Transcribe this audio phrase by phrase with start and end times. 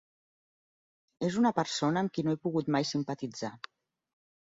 [1.27, 3.53] És una persona amb qui no he pogut mai simpatitzar.